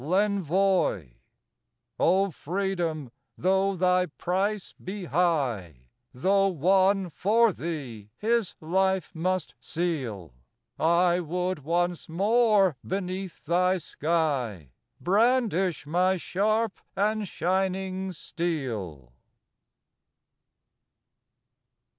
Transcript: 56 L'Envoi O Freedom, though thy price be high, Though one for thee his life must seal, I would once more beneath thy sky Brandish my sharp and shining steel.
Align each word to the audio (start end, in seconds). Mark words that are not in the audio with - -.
56 0.01 0.09
L'Envoi 0.09 1.11
O 1.99 2.31
Freedom, 2.31 3.11
though 3.37 3.75
thy 3.75 4.07
price 4.07 4.73
be 4.83 5.05
high, 5.05 5.89
Though 6.11 6.47
one 6.47 7.07
for 7.09 7.53
thee 7.53 8.09
his 8.17 8.55
life 8.59 9.13
must 9.13 9.53
seal, 9.59 10.33
I 10.79 11.19
would 11.19 11.59
once 11.59 12.09
more 12.09 12.75
beneath 12.83 13.45
thy 13.45 13.77
sky 13.77 14.71
Brandish 14.99 15.85
my 15.85 16.17
sharp 16.17 16.79
and 16.95 17.27
shining 17.27 18.11
steel. 18.11 19.13